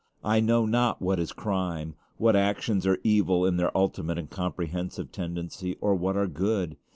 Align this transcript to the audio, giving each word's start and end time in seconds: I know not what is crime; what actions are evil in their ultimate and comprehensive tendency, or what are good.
I 0.23 0.39
know 0.39 0.65
not 0.65 0.99
what 0.99 1.19
is 1.19 1.31
crime; 1.31 1.93
what 2.17 2.35
actions 2.35 2.87
are 2.87 2.97
evil 3.03 3.45
in 3.45 3.57
their 3.57 3.69
ultimate 3.77 4.17
and 4.17 4.31
comprehensive 4.31 5.11
tendency, 5.11 5.75
or 5.75 5.93
what 5.93 6.17
are 6.17 6.25
good. 6.25 6.75